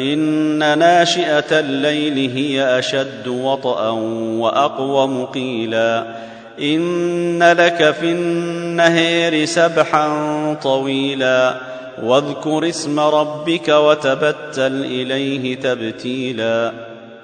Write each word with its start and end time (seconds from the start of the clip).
إن 0.00 0.78
ناشئة 0.78 1.60
الليل 1.60 2.30
هي 2.36 2.78
أشد 2.78 3.28
وطئا 3.28 3.90
وأقوم 4.38 5.24
قيلا. 5.24 6.04
إن 6.62 7.42
لك 7.42 7.94
في 8.00 8.06
النهير 8.06 9.44
سبحا 9.44 10.08
طويلا. 10.62 11.54
واذكر 12.02 12.68
اسم 12.68 13.00
ربك 13.00 13.68
وتبتل 13.68 14.84
إليه 14.84 15.56
تبتيلا. 15.56 16.72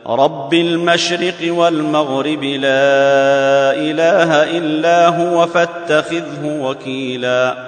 رب 0.06 0.54
المشرق 0.54 1.54
والمغرب 1.54 2.44
لا 2.44 3.72
إله 3.72 4.58
إلا 4.58 5.08
هو 5.08 5.46
فاتخذه 5.46 6.58
وكيلا. 6.60 7.67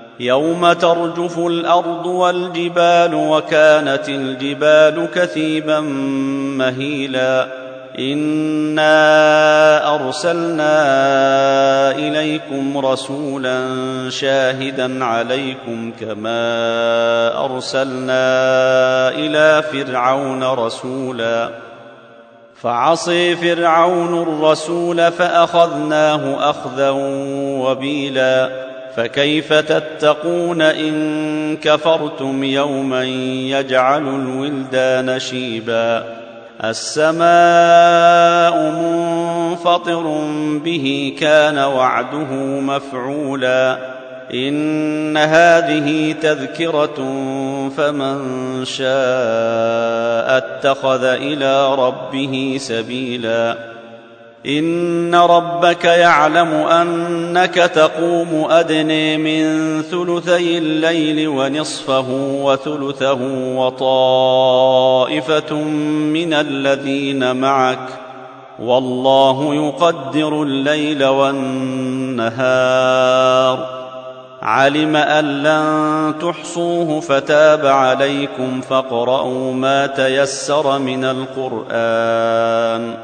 يوم 0.19 0.73
ترجف 0.73 1.39
الأرض 1.39 2.05
والجبال 2.05 3.15
وكانت 3.15 4.09
الجبال 4.09 5.07
كثيبا 5.15 5.79
مهيلا. 6.59 7.47
إنا 7.99 9.95
أرسلنا 9.95 10.71
إليكم 11.91 12.77
رسولا 12.77 13.59
شاهدا 14.09 15.05
عليكم 15.05 15.91
كما 15.99 17.45
أرسلنا 17.45 18.23
إلى 19.09 19.63
فرعون 19.71 20.43
رسولا. 20.43 21.49
فعصي 22.61 23.35
فرعون 23.35 24.21
الرسول 24.21 25.11
فأخذناه 25.11 26.49
أخذا 26.49 26.89
وبيلا. 27.59 28.70
فكيف 28.95 29.53
تتقون 29.53 30.61
إن 30.61 31.57
كفرتم 31.57 32.43
يوما 32.43 33.03
يجعل 33.03 34.01
الولدان 34.01 35.19
شيبا 35.19 36.03
السماء 36.63 37.21
منفطر 38.71 40.03
به 40.65 41.15
كان 41.19 41.57
وعده 41.57 42.33
مفعولا 42.59 43.77
إن 44.33 45.17
هذه 45.17 46.15
تذكرة 46.21 46.95
فمن 47.77 48.19
شاء 48.65 48.87
اتخذ 50.37 51.03
إلى 51.03 51.75
ربه 51.75 52.57
سبيلا 52.59 53.70
ان 54.45 55.15
ربك 55.15 55.85
يعلم 55.85 56.53
انك 56.53 57.53
تقوم 57.53 58.47
ادني 58.49 59.17
من 59.17 59.81
ثلثي 59.81 60.57
الليل 60.57 61.27
ونصفه 61.27 62.05
وثلثه 62.43 63.19
وطائفه 63.55 65.53
من 65.53 66.33
الذين 66.33 67.35
معك 67.35 67.87
والله 68.59 69.55
يقدر 69.55 70.43
الليل 70.43 71.05
والنهار 71.05 72.31
علم 74.41 74.95
ان 74.95 75.43
لن 75.43 76.13
تحصوه 76.21 76.99
فتاب 76.99 77.65
عليكم 77.65 78.61
فاقرؤوا 78.61 79.53
ما 79.53 79.87
تيسر 79.87 80.79
من 80.79 81.03
القران 81.03 82.97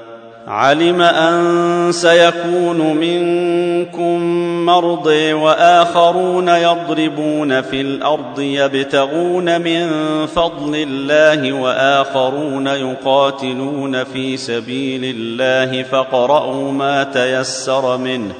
علم 0.47 1.01
أن 1.01 1.91
سيكون 1.91 2.95
منكم 2.95 4.19
مرضي 4.65 5.33
وآخرون 5.33 6.49
يضربون 6.49 7.61
في 7.61 7.81
الأرض 7.81 8.39
يبتغون 8.39 9.61
من 9.61 9.89
فضل 10.25 10.75
الله 10.75 11.53
وآخرون 11.53 12.67
يقاتلون 12.67 14.03
في 14.03 14.37
سبيل 14.37 15.15
الله 15.17 15.83
فاقرؤوا 15.83 16.71
ما 16.71 17.03
تيسر 17.03 17.97
منه 17.97 18.33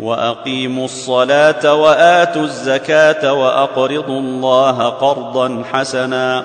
وأقيموا 0.00 0.84
الصلاة 0.84 1.74
وآتوا 1.74 2.42
الزكاة 2.42 3.32
وأقرضوا 3.32 4.20
الله 4.20 4.88
قرضا 4.88 5.62
حسنا 5.72 6.44